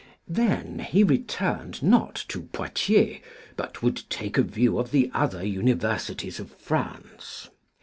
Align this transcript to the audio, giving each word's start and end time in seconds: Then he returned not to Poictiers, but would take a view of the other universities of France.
Then 0.27 0.79
he 0.79 1.03
returned 1.03 1.83
not 1.83 2.15
to 2.29 2.49
Poictiers, 2.51 3.19
but 3.55 3.83
would 3.83 4.01
take 4.09 4.35
a 4.39 4.41
view 4.41 4.79
of 4.79 4.89
the 4.89 5.11
other 5.13 5.45
universities 5.45 6.39
of 6.39 6.49
France. 6.55 7.49